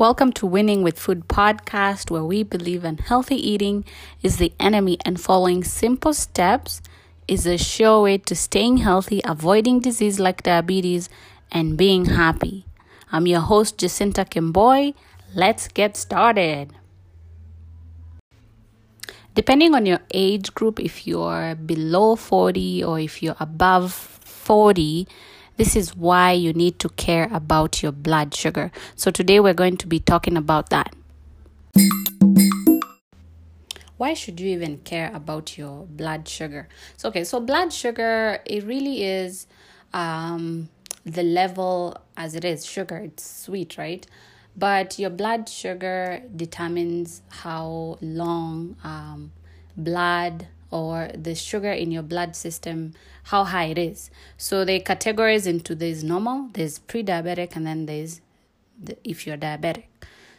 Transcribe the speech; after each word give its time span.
Welcome 0.00 0.32
to 0.40 0.46
Winning 0.46 0.82
with 0.82 0.98
Food 0.98 1.28
podcast, 1.28 2.10
where 2.10 2.24
we 2.24 2.42
believe 2.42 2.86
in 2.86 2.96
healthy 2.96 3.36
eating 3.36 3.84
is 4.22 4.38
the 4.38 4.50
enemy 4.58 4.96
and 5.04 5.20
following 5.20 5.62
simple 5.62 6.14
steps 6.14 6.80
is 7.28 7.44
a 7.44 7.58
sure 7.58 8.00
way 8.04 8.16
to 8.16 8.34
staying 8.34 8.78
healthy, 8.78 9.20
avoiding 9.26 9.78
disease 9.78 10.18
like 10.18 10.42
diabetes, 10.42 11.10
and 11.52 11.76
being 11.76 12.06
happy. 12.06 12.64
I'm 13.12 13.26
your 13.26 13.42
host, 13.42 13.76
Jacinta 13.76 14.24
Kimboy. 14.24 14.94
Let's 15.34 15.68
get 15.68 15.98
started. 15.98 16.72
Depending 19.34 19.74
on 19.74 19.84
your 19.84 20.00
age 20.14 20.54
group, 20.54 20.80
if 20.80 21.06
you're 21.06 21.54
below 21.56 22.16
40 22.16 22.82
or 22.84 22.98
if 22.98 23.22
you're 23.22 23.36
above 23.38 23.92
40, 23.92 25.06
this 25.60 25.76
is 25.76 25.94
why 25.94 26.32
you 26.32 26.54
need 26.54 26.78
to 26.78 26.88
care 26.88 27.28
about 27.30 27.82
your 27.82 27.92
blood 27.92 28.34
sugar. 28.34 28.72
So, 28.96 29.10
today 29.10 29.40
we're 29.40 29.52
going 29.52 29.76
to 29.76 29.86
be 29.86 30.00
talking 30.00 30.38
about 30.38 30.70
that. 30.70 30.96
Why 33.98 34.14
should 34.14 34.40
you 34.40 34.48
even 34.48 34.78
care 34.78 35.10
about 35.12 35.58
your 35.58 35.84
blood 35.84 36.26
sugar? 36.26 36.66
So, 36.96 37.10
okay, 37.10 37.24
so 37.24 37.40
blood 37.40 37.74
sugar, 37.74 38.40
it 38.46 38.64
really 38.64 39.04
is 39.04 39.46
um, 39.92 40.70
the 41.04 41.22
level 41.22 41.94
as 42.16 42.34
it 42.34 42.46
is 42.46 42.64
sugar, 42.64 42.96
it's 42.96 43.42
sweet, 43.44 43.76
right? 43.76 44.06
But 44.56 44.98
your 44.98 45.10
blood 45.10 45.46
sugar 45.46 46.22
determines 46.34 47.20
how 47.28 47.98
long 48.00 48.76
um, 48.82 49.32
blood 49.76 50.46
or 50.70 51.10
the 51.14 51.34
sugar 51.34 51.72
in 51.72 51.90
your 51.90 52.02
blood 52.02 52.36
system, 52.36 52.94
how 53.24 53.44
high 53.44 53.66
it 53.66 53.78
is. 53.78 54.10
So 54.36 54.64
they 54.64 54.80
categorize 54.80 55.46
into 55.46 55.74
there's 55.74 56.04
normal, 56.04 56.48
there's 56.52 56.78
pre-diabetic, 56.78 57.56
and 57.56 57.66
then 57.66 57.86
there's 57.86 58.20
the, 58.80 58.96
if 59.04 59.26
you're 59.26 59.36
diabetic. 59.36 59.84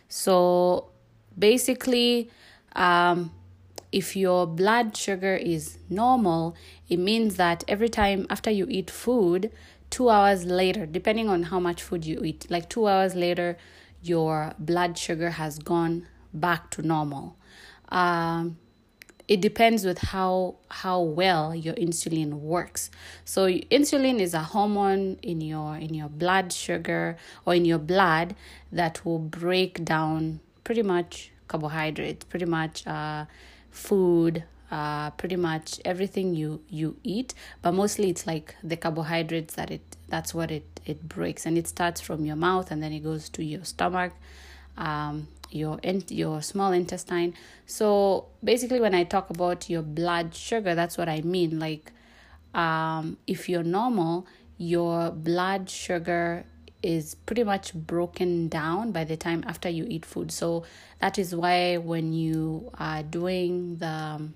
So 0.07 0.90
basically, 1.38 2.30
um, 2.76 3.32
if 3.91 4.15
your 4.15 4.48
blood 4.48 4.96
sugar 4.96 5.35
is 5.35 5.77
normal, 5.90 6.55
it 6.88 6.98
means 6.98 7.35
that 7.35 7.63
every 7.68 7.90
time 7.90 8.26
after 8.29 8.49
you 8.49 8.66
eat 8.70 8.90
food, 8.90 9.51
two 9.90 10.10
hours 10.10 10.45
later, 10.45 10.85
depending 10.85 11.27
on 11.27 11.43
how 11.43 11.60
much 11.60 11.84
food 11.84 12.05
you 12.05 12.21
eat, 12.23 12.48
like 12.49 12.70
two 12.70 12.88
hours 12.88 13.16
later, 13.16 13.57
your 14.01 14.54
blood 14.57 14.98
sugar 14.98 15.32
has 15.32 15.60
gone 15.60 16.07
back 16.34 16.70
to 16.71 16.82
normal. 16.82 17.35
Um, 17.90 18.57
it 19.32 19.40
depends 19.40 19.85
with 19.85 19.99
how 19.99 20.55
how 20.68 20.99
well 20.99 21.55
your 21.55 21.74
insulin 21.76 22.34
works. 22.34 22.91
So 23.24 23.48
insulin 23.48 24.20
is 24.20 24.34
a 24.34 24.43
hormone 24.54 25.20
in 25.21 25.40
your 25.40 25.77
in 25.77 25.93
your 25.93 26.10
blood 26.10 26.51
sugar 26.51 27.15
or 27.46 27.55
in 27.55 27.63
your 27.63 27.77
blood 27.77 28.35
that 28.73 29.05
will 29.05 29.20
break 29.20 29.85
down 29.85 30.41
pretty 30.65 30.84
much 30.84 31.32
carbohydrates 31.48 32.26
pretty 32.26 32.46
much 32.46 32.85
uh, 32.85 33.23
food 33.70 34.43
uh, 34.70 35.12
pretty 35.12 35.38
much 35.38 35.79
everything 35.85 36.35
you 36.35 36.60
you 36.68 36.98
eat. 37.01 37.34
But 37.62 37.71
mostly 37.71 38.10
it's 38.10 38.27
like 38.27 38.55
the 38.62 38.76
carbohydrates 38.76 39.55
that 39.55 39.71
it 39.71 39.95
that's 40.10 40.34
what 40.34 40.51
it 40.51 40.82
it 40.85 41.07
breaks. 41.07 41.45
And 41.45 41.57
it 41.57 41.70
starts 41.70 42.01
from 42.01 42.26
your 42.26 42.35
mouth 42.35 42.70
and 42.70 42.84
then 42.84 42.91
it 42.91 42.99
goes 42.99 43.29
to 43.29 43.45
your 43.45 43.63
stomach 43.63 44.12
um, 44.77 45.27
your 45.49 45.79
in- 45.83 46.03
your 46.09 46.41
small 46.41 46.71
intestine. 46.71 47.33
So 47.65 48.25
basically, 48.43 48.79
when 48.79 48.95
I 48.95 49.03
talk 49.03 49.29
about 49.29 49.69
your 49.69 49.81
blood 49.81 50.35
sugar, 50.35 50.75
that's 50.75 50.97
what 50.97 51.09
I 51.09 51.21
mean. 51.21 51.59
Like, 51.59 51.91
um, 52.53 53.17
if 53.27 53.49
you're 53.49 53.63
normal, 53.63 54.27
your 54.57 55.11
blood 55.11 55.69
sugar 55.69 56.45
is 56.83 57.15
pretty 57.15 57.43
much 57.43 57.73
broken 57.73 58.47
down 58.47 58.91
by 58.91 59.03
the 59.03 59.15
time 59.15 59.43
after 59.47 59.69
you 59.69 59.85
eat 59.87 60.05
food. 60.05 60.31
So 60.31 60.63
that 60.99 61.19
is 61.19 61.35
why 61.35 61.77
when 61.77 62.13
you 62.13 62.71
are 62.79 63.03
doing 63.03 63.77
the 63.77 64.29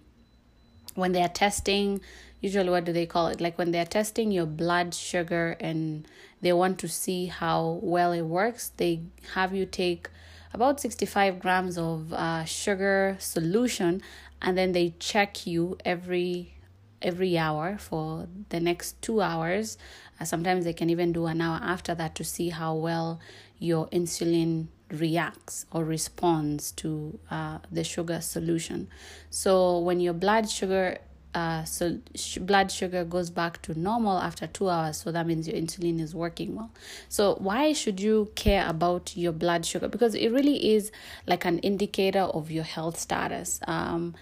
when 0.96 1.12
they 1.12 1.22
are 1.22 1.30
testing 1.30 2.00
usually 2.40 2.70
what 2.70 2.86
do 2.86 2.94
they 2.94 3.06
call 3.06 3.28
it 3.28 3.42
like 3.42 3.58
when 3.58 3.72
they're 3.72 3.86
testing 3.86 4.32
your 4.32 4.46
blood 4.46 4.94
sugar 4.94 5.58
and 5.60 6.08
they 6.46 6.54
want 6.54 6.78
to 6.78 6.88
see 6.88 7.26
how 7.26 7.80
well 7.82 8.12
it 8.12 8.22
works. 8.22 8.72
They 8.78 9.02
have 9.34 9.56
you 9.56 9.66
take 9.66 10.10
about 10.54 10.80
65 10.80 11.40
grams 11.40 11.76
of 11.76 12.14
uh, 12.14 12.46
sugar 12.46 13.18
solution 13.20 14.04
and 14.44 14.56
then 14.56 14.72
they 14.72 14.94
check 15.00 15.48
you 15.48 15.76
every 15.84 16.54
every 17.02 17.36
hour 17.36 17.80
for 17.80 18.28
the 18.50 18.60
next 18.60 19.02
two 19.02 19.22
hours. 19.22 19.80
Uh, 20.20 20.26
sometimes 20.26 20.66
they 20.66 20.74
can 20.74 20.92
even 20.92 21.12
do 21.12 21.26
an 21.26 21.42
hour 21.42 21.60
after 21.64 21.96
that 21.96 22.14
to 22.14 22.24
see 22.24 22.50
how 22.50 22.76
well 22.76 23.20
your 23.58 23.88
insulin 23.88 24.68
reacts 24.92 25.66
or 25.72 25.84
responds 25.84 26.72
to 26.74 27.18
uh, 27.32 27.58
the 27.72 27.84
sugar 27.84 28.22
solution. 28.22 28.88
So 29.32 29.80
when 29.80 30.00
your 30.00 30.14
blood 30.14 30.48
sugar 30.48 31.00
uh, 31.36 31.66
so 31.66 32.00
sh- 32.16 32.38
blood 32.38 32.72
sugar 32.72 33.04
goes 33.04 33.30
back 33.30 33.62
to 33.62 33.78
normal 33.78 34.18
after 34.18 34.48
two 34.48 34.70
hours 34.70 34.98
so 34.98 35.12
that 35.12 35.28
means 35.28 35.48
your 35.48 35.58
insulin 35.58 36.00
is 36.00 36.16
working 36.16 36.56
well. 36.56 36.72
So 37.10 37.36
why 37.36 37.74
should 37.74 38.00
you 38.00 38.32
care 38.36 38.68
about 38.68 39.18
your 39.18 39.34
blood 39.34 39.66
sugar? 39.66 39.90
Because 39.90 40.16
it 40.16 40.30
really 40.32 40.74
is 40.74 40.92
like 41.28 41.44
an 41.44 41.60
indicator 41.60 42.22
of 42.22 42.50
your 42.50 42.64
health 42.64 42.98
status. 42.98 43.60
Um, 43.68 44.16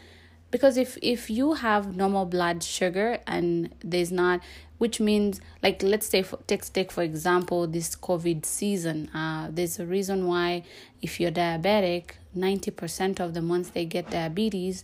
because 0.49 0.75
if 0.77 0.97
if 1.01 1.29
you 1.29 1.53
have 1.53 1.95
normal 1.95 2.25
blood 2.25 2.63
sugar 2.63 3.19
and 3.25 3.73
there's 3.83 4.11
not 4.11 4.39
which 4.77 4.99
means 4.99 5.41
like 5.63 5.81
let's 5.81 6.07
say 6.07 6.21
for, 6.21 6.37
take 6.45 6.71
take 6.73 6.91
for 6.91 7.01
example 7.01 7.65
this 7.65 7.95
covid 7.95 8.45
season 8.45 9.09
uh, 9.15 9.47
there's 9.51 9.79
a 9.79 9.85
reason 9.85 10.27
why 10.27 10.63
if 11.01 11.19
you're 11.19 11.31
diabetic 11.31 12.11
90% 12.37 13.19
of 13.19 13.33
the 13.33 13.41
once 13.41 13.69
they 13.69 13.85
get 13.85 14.09
diabetes 14.09 14.83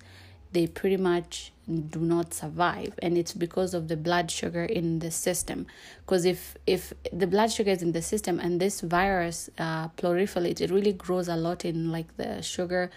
they 0.52 0.68
pretty 0.68 0.98
much 0.98 1.52
do 1.90 2.00
not 2.00 2.34
survive 2.34 2.94
and 3.00 3.16
it's 3.16 3.34
because 3.34 3.76
of 3.76 3.88
the 3.90 3.96
blood 3.98 4.32
sugar 4.32 4.64
in 4.64 5.00
the 5.00 5.12
system. 5.12 5.68
Because 6.02 6.26
if 6.26 6.58
if 6.66 6.94
the 7.14 7.28
blood 7.28 7.52
sugar 7.52 7.72
is 7.72 7.84
in 7.84 7.92
the 7.92 8.02
system 8.02 8.40
and 8.40 8.60
this 8.60 8.82
virus 8.82 9.50
uh, 9.60 9.90
proliferates 9.90 10.62
it 10.62 10.72
really 10.72 10.94
grows 10.94 11.28
a 11.28 11.36
lot 11.36 11.66
in 11.66 11.92
like 11.92 12.16
the 12.18 12.42
sugar 12.42 12.90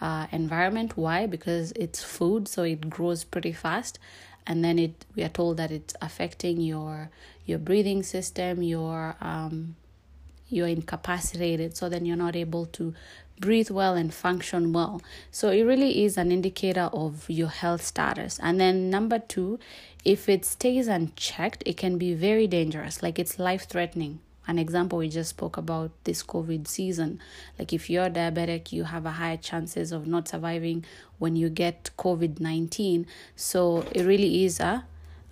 uh, 0.00 0.26
environment. 0.30 0.96
Why? 0.96 1.26
Because 1.26 1.72
it's 1.72 2.02
food 2.02 2.46
so 2.46 2.62
it 2.62 2.88
grows 2.88 3.24
pretty 3.24 3.52
fast 3.52 3.98
and 4.46 4.64
then 4.64 4.78
it 4.78 5.06
we 5.14 5.22
are 5.22 5.28
told 5.28 5.56
that 5.56 5.70
it's 5.70 5.94
affecting 6.00 6.60
your 6.60 7.10
your 7.44 7.58
breathing 7.58 8.02
system 8.02 8.62
your 8.62 9.16
um 9.20 9.74
you're 10.50 10.68
incapacitated 10.68 11.76
so 11.76 11.88
then 11.88 12.04
you're 12.04 12.16
not 12.16 12.36
able 12.36 12.66
to 12.66 12.94
breathe 13.40 13.70
well 13.70 13.94
and 13.94 14.12
function 14.12 14.72
well. 14.72 15.00
So 15.30 15.48
it 15.48 15.62
really 15.62 16.04
is 16.04 16.16
an 16.16 16.30
indicator 16.30 16.90
of 16.92 17.28
your 17.28 17.48
health 17.48 17.82
status. 17.82 18.38
And 18.42 18.60
then 18.60 18.90
number 18.90 19.18
two, 19.18 19.58
if 20.04 20.28
it 20.28 20.44
stays 20.44 20.86
unchecked, 20.88 21.62
it 21.66 21.76
can 21.76 21.98
be 21.98 22.14
very 22.14 22.46
dangerous, 22.46 23.02
like 23.02 23.18
it's 23.18 23.38
life 23.38 23.66
threatening. 23.68 24.20
An 24.46 24.58
example 24.58 24.98
we 24.98 25.08
just 25.08 25.30
spoke 25.30 25.56
about 25.56 25.92
this 26.04 26.22
COVID 26.22 26.66
season. 26.66 27.20
Like 27.58 27.72
if 27.72 27.88
you're 27.88 28.10
diabetic, 28.10 28.72
you 28.72 28.84
have 28.84 29.06
a 29.06 29.12
higher 29.12 29.36
chances 29.36 29.92
of 29.92 30.06
not 30.06 30.28
surviving 30.28 30.84
when 31.18 31.36
you 31.36 31.48
get 31.48 31.90
COVID 31.96 32.40
19. 32.40 33.06
So 33.36 33.84
it 33.92 34.02
really 34.02 34.44
is 34.44 34.58
a, 34.58 34.84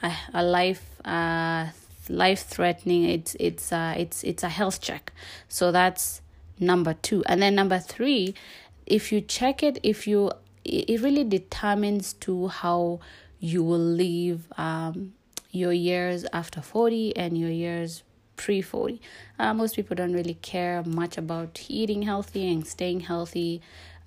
a, 0.03 0.13
a 0.35 0.43
life 0.45 1.01
uh, 1.05 1.69
life 2.11 2.43
threatening 2.43 3.05
it's 3.05 3.37
it's 3.39 3.73
uh 3.73 3.95
it's 3.97 4.25
it's 4.25 4.43
a 4.43 4.49
health 4.49 4.81
check. 4.81 5.13
So 5.49 5.73
that's 5.73 6.23
number 6.59 6.95
two. 6.95 7.23
And 7.27 7.43
then 7.43 7.55
number 7.55 7.79
three 7.79 8.35
if 8.89 9.13
you 9.13 9.21
check 9.21 9.63
it 9.63 9.79
if 9.83 10.07
you 10.07 10.31
it 10.65 11.01
really 11.01 11.25
determines 11.25 12.15
to 12.15 12.49
how 12.49 13.01
you 13.39 13.63
will 13.63 13.79
live 13.79 14.51
um, 14.57 15.13
your 15.51 15.73
years 15.73 16.27
after 16.33 16.61
40 16.61 17.17
and 17.17 17.39
your 17.39 17.51
years 17.51 18.03
pre 18.37 18.61
40 18.61 19.01
uh, 19.39 19.55
most 19.55 19.77
people 19.77 19.95
don't 19.95 20.13
really 20.13 20.35
care 20.35 20.83
much 20.85 21.19
about 21.19 21.65
eating 21.69 22.03
healthy 22.03 22.51
and 22.51 22.67
staying 22.67 23.01
healthy 23.01 23.61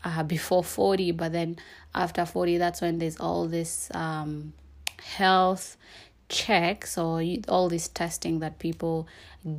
uh, 0.03 0.23
before 0.35 0.63
40 0.63 1.11
but 1.11 1.31
then 1.31 1.57
after 1.93 2.25
40 2.25 2.57
that's 2.57 2.81
when 2.81 2.97
there's 2.97 3.19
all 3.19 3.47
this 3.47 3.89
um, 3.93 4.53
health 4.99 5.77
checks 6.31 6.97
or 6.97 7.21
all 7.49 7.67
this 7.67 7.89
testing 7.89 8.39
that 8.39 8.57
people 8.57 9.07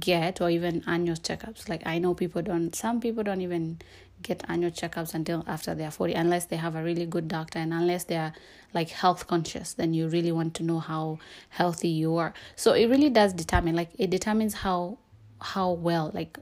get 0.00 0.40
or 0.40 0.48
even 0.50 0.82
annual 0.86 1.16
checkups. 1.16 1.68
Like 1.68 1.82
i 1.86 1.98
know 1.98 2.14
people 2.14 2.42
don't 2.42 2.74
some 2.74 3.00
people 3.00 3.22
don't 3.22 3.42
even 3.42 3.78
get 4.22 4.42
annual 4.48 4.70
checkups 4.70 5.14
until 5.14 5.44
after 5.46 5.74
they're 5.74 5.90
40 5.90 6.14
unless 6.14 6.46
they 6.46 6.56
have 6.56 6.76
a 6.76 6.82
really 6.82 7.06
good 7.06 7.26
doctor 7.28 7.58
and 7.58 7.72
unless 7.72 8.04
they're 8.04 8.32
like 8.72 8.88
health 8.88 9.26
conscious 9.26 9.74
then 9.74 9.92
you 9.92 10.08
really 10.08 10.32
want 10.32 10.54
to 10.54 10.62
know 10.62 10.78
how 10.78 11.18
healthy 11.50 11.88
you 11.88 12.16
are. 12.16 12.32
So 12.56 12.72
it 12.72 12.86
really 12.86 13.10
does 13.10 13.32
determine 13.32 13.76
like 13.76 13.90
it 13.98 14.10
determines 14.10 14.54
how 14.54 14.98
how 15.40 15.72
well 15.72 16.10
like 16.14 16.38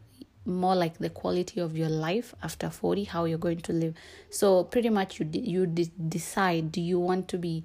more 0.47 0.75
like 0.75 0.99
the 0.99 1.11
quality 1.11 1.61
of 1.61 1.77
your 1.77 1.89
life 1.89 2.35
after 2.43 2.71
40 2.71 3.05
how 3.05 3.25
you're 3.25 3.39
going 3.39 3.61
to 3.63 3.73
live. 3.73 3.95
So 4.31 4.65
pretty 4.65 4.91
much 4.91 5.19
you 5.19 5.29
you 5.33 5.67
decide 5.67 6.71
do 6.71 6.81
you 6.81 7.01
want 7.01 7.29
to 7.29 7.39
be 7.39 7.65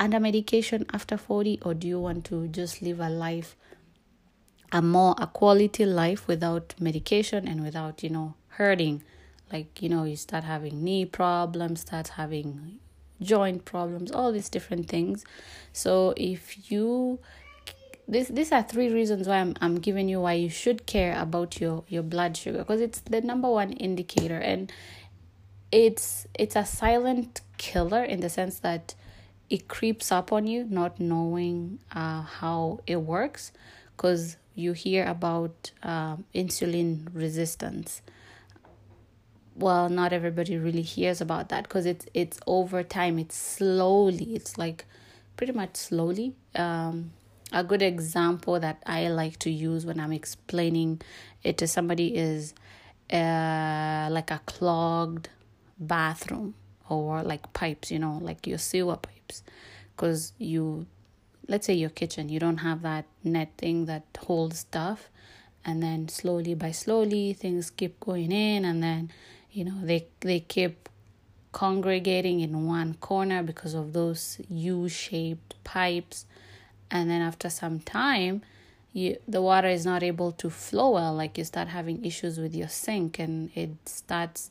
under 0.00 0.18
medication 0.18 0.86
after 0.92 1.16
40 1.16 1.60
or 1.62 1.74
do 1.74 1.86
you 1.86 2.00
want 2.00 2.24
to 2.24 2.48
just 2.48 2.80
live 2.82 2.98
a 2.98 3.10
life 3.10 3.54
a 4.72 4.80
more 4.80 5.14
a 5.18 5.26
quality 5.26 5.84
life 5.84 6.26
without 6.26 6.74
medication 6.80 7.46
and 7.46 7.62
without 7.62 8.02
you 8.02 8.08
know 8.08 8.34
hurting? 8.48 9.02
Like 9.52 9.82
you 9.82 9.88
know 9.88 10.04
you 10.04 10.16
start 10.16 10.44
having 10.44 10.82
knee 10.82 11.04
problems 11.04 11.82
start 11.82 12.08
having 12.08 12.78
joint 13.20 13.64
problems 13.64 14.10
all 14.10 14.32
these 14.32 14.48
different 14.48 14.88
things. 14.88 15.24
So 15.72 16.14
if 16.16 16.70
you 16.70 17.18
this 18.08 18.28
these 18.28 18.52
are 18.52 18.62
three 18.62 18.88
reasons 18.88 19.28
why 19.28 19.36
I'm 19.36 19.54
I'm 19.60 19.76
giving 19.76 20.08
you 20.08 20.20
why 20.20 20.32
you 20.34 20.48
should 20.48 20.86
care 20.86 21.20
about 21.20 21.60
your 21.60 21.84
your 21.88 22.02
blood 22.02 22.36
sugar 22.36 22.58
because 22.58 22.80
it's 22.80 23.00
the 23.00 23.20
number 23.20 23.50
one 23.50 23.72
indicator. 23.72 24.38
And 24.38 24.72
it's 25.70 26.26
it's 26.34 26.56
a 26.56 26.64
silent 26.64 27.42
killer 27.58 28.02
in 28.02 28.20
the 28.20 28.30
sense 28.30 28.60
that 28.60 28.94
it 29.50 29.66
creeps 29.66 30.12
up 30.12 30.32
on 30.32 30.46
you 30.46 30.64
not 30.64 30.98
knowing 31.00 31.80
uh, 31.92 32.22
how 32.22 32.80
it 32.86 32.96
works 32.96 33.52
because 33.96 34.36
you 34.54 34.72
hear 34.72 35.04
about 35.04 35.72
uh, 35.82 36.16
insulin 36.34 37.08
resistance. 37.12 38.00
Well 39.56 39.88
not 39.88 40.12
everybody 40.12 40.56
really 40.56 40.82
hears 40.82 41.20
about 41.20 41.48
that 41.50 41.64
because 41.64 41.84
it's 41.84 42.06
it's 42.14 42.38
over 42.46 42.82
time 42.82 43.18
it's 43.18 43.36
slowly 43.36 44.34
it's 44.34 44.56
like 44.56 44.86
pretty 45.36 45.52
much 45.52 45.76
slowly. 45.76 46.34
Um, 46.54 47.12
a 47.52 47.64
good 47.64 47.82
example 47.82 48.60
that 48.60 48.80
I 48.86 49.08
like 49.08 49.38
to 49.40 49.50
use 49.50 49.84
when 49.84 49.98
I'm 49.98 50.12
explaining 50.12 51.02
it 51.42 51.58
to 51.58 51.66
somebody 51.66 52.14
is 52.14 52.54
uh, 53.12 54.08
like 54.10 54.30
a 54.30 54.40
clogged 54.46 55.28
bathroom 55.78 56.54
or 56.88 57.22
like 57.22 57.52
pipes, 57.52 57.90
you 57.90 57.98
know, 57.98 58.18
like 58.22 58.46
your 58.46 58.58
sewer 58.58 58.96
Because 59.94 60.32
you, 60.38 60.86
let's 61.48 61.66
say 61.66 61.74
your 61.74 61.90
kitchen, 61.90 62.28
you 62.28 62.40
don't 62.40 62.58
have 62.58 62.82
that 62.82 63.06
net 63.22 63.52
thing 63.58 63.86
that 63.86 64.04
holds 64.18 64.60
stuff. 64.60 65.08
And 65.64 65.82
then 65.82 66.08
slowly 66.08 66.54
by 66.54 66.70
slowly, 66.70 67.34
things 67.34 67.70
keep 67.70 68.00
going 68.00 68.32
in, 68.32 68.64
and 68.64 68.82
then, 68.82 69.12
you 69.52 69.64
know, 69.64 69.78
they, 69.82 70.06
they 70.20 70.40
keep 70.40 70.88
congregating 71.52 72.40
in 72.40 72.66
one 72.66 72.94
corner 72.94 73.42
because 73.42 73.74
of 73.74 73.92
those 73.92 74.40
U 74.48 74.88
shaped 74.88 75.62
pipes 75.64 76.24
and 76.90 77.10
then 77.10 77.20
after 77.20 77.50
some 77.50 77.80
time 77.80 78.42
you 78.92 79.16
the 79.26 79.42
water 79.42 79.68
is 79.68 79.84
not 79.84 80.02
able 80.02 80.32
to 80.32 80.50
flow 80.50 80.90
well 80.90 81.14
like 81.14 81.38
you 81.38 81.44
start 81.44 81.68
having 81.68 82.04
issues 82.04 82.38
with 82.38 82.54
your 82.54 82.68
sink 82.68 83.18
and 83.18 83.50
it 83.54 83.70
starts 83.86 84.50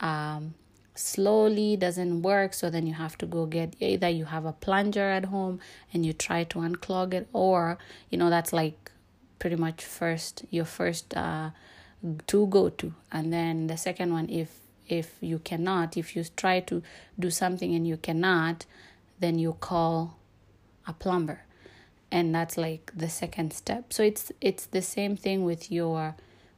um, 0.00 0.54
slowly 1.00 1.76
doesn't 1.76 2.22
work 2.22 2.54
so 2.54 2.70
then 2.70 2.86
you 2.86 2.94
have 2.94 3.16
to 3.18 3.26
go 3.26 3.46
get 3.46 3.74
either 3.80 4.08
you 4.08 4.26
have 4.26 4.44
a 4.44 4.52
plunger 4.52 5.08
at 5.10 5.26
home 5.26 5.58
and 5.92 6.04
you 6.04 6.12
try 6.12 6.44
to 6.44 6.58
unclog 6.58 7.14
it 7.14 7.28
or 7.32 7.78
you 8.10 8.18
know 8.18 8.30
that's 8.30 8.52
like 8.52 8.90
pretty 9.38 9.56
much 9.56 9.84
first 9.84 10.44
your 10.50 10.64
first 10.64 11.16
uh 11.16 11.50
to 12.26 12.46
go 12.46 12.68
to. 12.68 12.94
And 13.12 13.32
then 13.32 13.66
the 13.66 13.76
second 13.76 14.12
one 14.12 14.28
if 14.28 14.58
if 14.88 15.16
you 15.20 15.38
cannot 15.38 15.96
if 15.96 16.16
you 16.16 16.24
try 16.36 16.60
to 16.60 16.82
do 17.18 17.30
something 17.30 17.74
and 17.74 17.86
you 17.86 17.96
cannot 17.96 18.66
then 19.20 19.38
you 19.38 19.54
call 19.60 20.16
a 20.86 20.92
plumber. 20.92 21.42
And 22.10 22.34
that's 22.34 22.56
like 22.56 22.90
the 22.94 23.08
second 23.08 23.52
step. 23.52 23.92
So 23.92 24.02
it's 24.02 24.32
it's 24.40 24.66
the 24.66 24.82
same 24.82 25.16
thing 25.16 25.44
with 25.44 25.70
your 25.70 26.16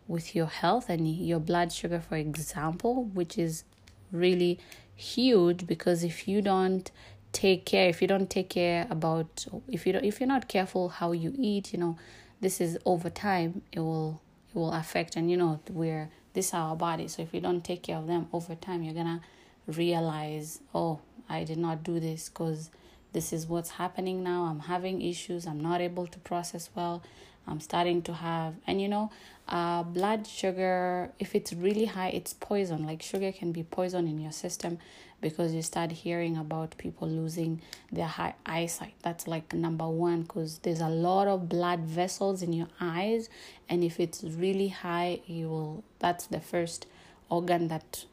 with 0.09 0.35
your 0.35 0.47
health 0.47 0.89
and 0.89 1.09
your 1.09 1.41
blood 1.41 1.73
sugar 1.73 2.01
for 2.01 2.17
example 2.17 3.05
which 3.05 3.39
is 3.39 3.65
really 4.13 4.59
huge 4.95 5.67
because 5.67 6.05
if 6.05 6.29
you 6.29 6.43
don't 6.43 6.91
take 7.33 7.65
care 7.65 7.89
if 7.89 8.03
you 8.03 8.09
don't 8.09 8.29
take 8.29 8.51
care 8.51 8.87
about 8.91 9.47
if 9.69 9.87
you 9.87 9.93
don't 9.93 10.05
if 10.05 10.21
you're 10.21 10.29
not 10.29 10.49
careful 10.49 10.91
how 10.91 11.13
you 11.13 11.35
eat 11.39 11.73
you 11.73 11.79
know 11.79 11.97
this 12.41 12.61
is 12.61 12.79
over 12.85 13.09
time 13.09 13.63
it 13.73 13.81
will 13.81 14.21
it 14.51 14.55
will 14.55 14.73
affect 14.73 15.17
and 15.17 15.31
you 15.31 15.37
know 15.37 15.59
we're 15.71 16.11
this 16.35 16.49
is 16.49 16.55
our 16.55 16.77
body 16.77 17.09
so 17.09 17.23
if 17.23 17.33
you 17.33 17.41
don't 17.41 17.65
take 17.65 17.83
care 17.83 17.97
of 17.97 18.07
them 18.07 18.29
over 18.33 18.55
time 18.55 18.83
you're 18.83 18.95
gonna 18.95 19.21
realize 19.67 20.61
oh 20.75 21.01
i 21.29 21.43
did 21.43 21.57
not 21.57 21.83
do 21.83 21.99
this 21.99 22.29
because 22.29 22.71
this 23.13 23.33
is 23.33 23.47
what's 23.47 23.71
happening 23.71 24.23
now. 24.23 24.45
I'm 24.45 24.61
having 24.61 25.03
issues. 25.03 25.47
I'm 25.47 25.61
not 25.61 25.81
able 25.81 26.07
to 26.07 26.19
process 26.21 26.71
well. 26.75 27.03
I'm 27.47 27.61
starting 27.61 28.03
to 28.03 28.15
have, 28.15 28.55
and 28.67 28.81
you 28.81 28.89
know, 28.89 29.11
uh, 29.49 29.83
blood 29.83 30.27
sugar, 30.27 31.11
if 31.19 31.35
it's 31.35 31.53
really 31.53 31.87
high, 31.87 32.09
it's 32.09 32.33
poison. 32.33 32.87
Like 32.87 33.03
sugar 33.03 33.33
can 33.33 33.53
be 33.53 33.63
poison 33.63 34.07
in 34.07 34.21
your 34.21 34.33
system 34.33 34.79
because 35.21 35.53
you 35.53 35.63
start 35.63 35.93
hearing 35.93 36.37
about 36.37 36.77
people 36.79 37.09
losing 37.09 37.61
their 37.91 38.07
high 38.07 38.35
eyesight. 38.47 38.95
That's 39.03 39.27
like 39.27 39.53
number 39.53 39.89
one 39.89 40.23
because 40.23 40.59
there's 40.59 40.81
a 40.81 40.89
lot 40.89 41.29
of 41.29 41.49
blood 41.49 41.81
vessels 41.81 42.43
in 42.43 42.53
your 42.53 42.69
eyes, 42.81 43.29
and 43.69 43.83
if 43.83 43.99
it's 43.99 44.23
really 44.23 44.69
high, 44.69 45.21
you 45.27 45.49
will. 45.49 45.85
That's 45.99 46.27
the 46.27 46.41
first 46.41 46.87
organ 47.29 47.69
that 47.69 48.05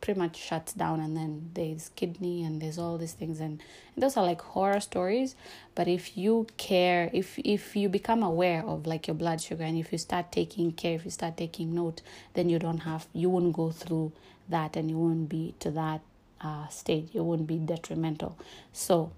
pretty 0.00 0.18
much 0.18 0.36
shuts 0.36 0.72
down 0.72 1.00
and 1.00 1.16
then 1.16 1.50
there's 1.54 1.90
kidney 1.96 2.44
and 2.44 2.60
there's 2.60 2.78
all 2.78 2.98
these 2.98 3.12
things. 3.12 3.40
And, 3.40 3.62
those 4.00 4.16
are 4.16 4.24
like 4.24 4.40
horror 4.40 4.80
stories. 4.80 5.34
But 5.74 5.88
if 5.88 6.16
you 6.16 6.46
care 6.56 7.10
if 7.12 7.38
if 7.38 7.74
you 7.76 7.88
become 7.88 8.22
aware 8.22 8.64
of 8.64 8.86
like 8.86 9.06
your 9.06 9.14
blood 9.14 9.40
sugar 9.40 9.64
and 9.64 9.76
if 9.76 9.92
you 9.92 9.98
start 9.98 10.32
taking 10.32 10.72
care 10.72 10.94
if 10.94 11.04
you 11.04 11.10
start 11.10 11.36
taking 11.36 11.74
note 11.74 12.02
then 12.34 12.48
you 12.48 12.58
don't 12.58 12.78
have 12.78 13.06
you 13.12 13.28
won't 13.30 13.52
go 13.52 13.70
through 13.70 14.12
that 14.48 14.76
and 14.76 14.90
you 14.90 14.98
won't 14.98 15.28
be 15.28 15.54
to 15.60 15.70
that 15.72 16.00
uh, 16.40 16.68
state. 16.68 17.10
It 17.12 17.20
won't 17.20 17.46
be 17.46 17.58
detrimental. 17.58 18.38
So 18.72 19.12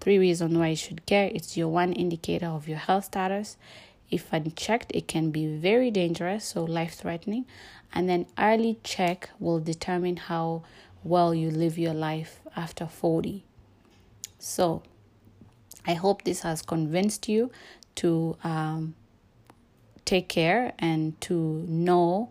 three 0.00 0.18
reasons 0.18 0.56
why 0.56 0.68
you 0.68 0.76
should 0.76 1.06
care. 1.06 1.30
It's 1.32 1.56
your 1.56 1.68
one 1.68 1.92
indicator 1.92 2.46
of 2.46 2.68
your 2.68 2.78
health 2.78 3.06
status 3.06 3.56
if 4.10 4.32
unchecked, 4.32 4.92
it 4.94 5.08
can 5.08 5.30
be 5.30 5.46
very 5.46 5.90
dangerous, 5.90 6.44
so 6.44 6.64
life 6.64 6.94
threatening. 6.94 7.46
And 7.92 8.08
then 8.08 8.26
early 8.38 8.78
check 8.84 9.30
will 9.38 9.60
determine 9.60 10.16
how 10.16 10.62
well 11.02 11.34
you 11.34 11.50
live 11.50 11.78
your 11.78 11.94
life 11.94 12.40
after 12.56 12.86
40. 12.86 13.44
So 14.38 14.82
I 15.86 15.94
hope 15.94 16.22
this 16.22 16.40
has 16.40 16.62
convinced 16.62 17.28
you 17.28 17.50
to 17.96 18.36
um, 18.42 18.94
take 20.04 20.28
care 20.28 20.72
and 20.78 21.20
to 21.22 21.64
know, 21.68 22.30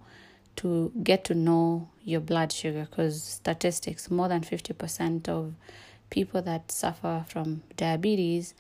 to 0.58 0.92
get 1.04 1.24
to 1.26 1.34
know 1.34 1.90
your 2.04 2.20
blood 2.20 2.52
sugar 2.52 2.88
because 2.90 3.24
statistics 3.24 4.12
more 4.12 4.28
than 4.28 4.42
50% 4.42 5.30
of 5.30 5.54
people 6.10 6.42
that 6.42 6.72
suffer 6.72 7.26
from 7.28 7.64
diabetes 7.78 8.54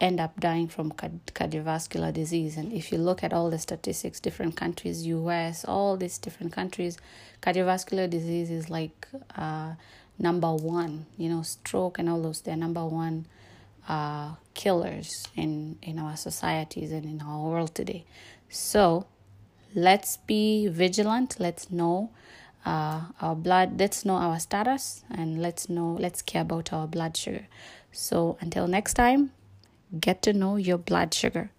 end 0.00 0.20
up 0.20 0.38
dying 0.38 0.68
from 0.68 0.92
cardiovascular 0.92 2.12
disease. 2.12 2.56
And 2.56 2.72
if 2.72 2.92
you 2.92 2.98
look 2.98 3.24
at 3.24 3.32
all 3.32 3.50
the 3.50 3.58
statistics, 3.58 4.20
different 4.20 4.56
countries, 4.56 5.06
US, 5.06 5.64
all 5.64 5.96
these 5.96 6.18
different 6.18 6.52
countries, 6.52 6.98
cardiovascular 7.42 8.08
disease 8.08 8.50
is 8.50 8.70
like 8.70 9.08
uh, 9.36 9.72
number 10.18 10.54
one. 10.54 11.06
You 11.16 11.30
know, 11.30 11.42
stroke 11.42 11.98
and 11.98 12.08
all 12.08 12.22
those, 12.22 12.40
they're 12.42 12.56
number 12.56 12.84
one 12.84 13.26
uh, 13.88 14.34
killers 14.54 15.26
in, 15.34 15.78
in 15.82 15.98
our 15.98 16.16
societies 16.16 16.92
and 16.92 17.04
in 17.04 17.20
our 17.20 17.42
world 17.42 17.74
today. 17.74 18.04
So 18.48 19.06
let's 19.74 20.18
be 20.18 20.68
vigilant. 20.68 21.36
Let's 21.40 21.70
know 21.70 22.10
uh, 22.64 23.02
our 23.20 23.34
blood, 23.34 23.78
let's 23.80 24.04
know 24.04 24.16
our 24.16 24.38
status, 24.38 25.02
and 25.10 25.40
let's 25.40 25.68
know, 25.68 25.96
let's 25.98 26.22
care 26.22 26.42
about 26.42 26.72
our 26.72 26.86
blood 26.86 27.16
sugar. 27.16 27.46
So 27.92 28.36
until 28.40 28.66
next 28.68 28.94
time, 28.94 29.30
get 29.98 30.22
to 30.22 30.32
know 30.32 30.56
your 30.56 30.78
blood 30.78 31.14
sugar. 31.14 31.50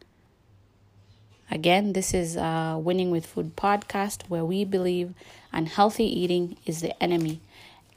Again, 1.52 1.94
this 1.94 2.14
is 2.14 2.36
a 2.36 2.80
Winning 2.80 3.10
with 3.10 3.26
Food 3.26 3.56
podcast 3.56 4.30
where 4.30 4.46
we 4.46 4.64
believe 4.66 5.14
unhealthy 5.52 6.06
eating 6.06 6.58
is 6.66 6.82
the 6.82 7.02
enemy 7.02 7.42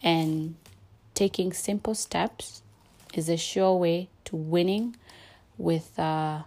and 0.02 0.54
taking 1.14 1.52
simple 1.52 1.94
steps 1.94 2.62
is 3.12 3.28
a 3.28 3.36
sure 3.36 3.76
way 3.76 4.08
to 4.24 4.36
winning 4.36 4.96
with 5.58 5.98
uh, 5.98 6.42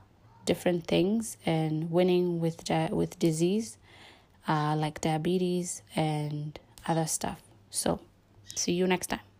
different 0.46 0.88
things 0.88 1.38
and 1.46 1.92
winning 1.92 2.40
with 2.40 2.64
di- 2.64 2.90
with 2.92 3.20
disease 3.20 3.78
uh, 4.48 4.76
like 4.76 5.02
diabetes 5.02 5.84
and 5.96 6.60
other 6.88 7.06
stuff. 7.06 7.40
So, 7.70 8.00
see 8.56 8.74
you 8.74 8.88
next 8.88 9.08
time. 9.08 9.35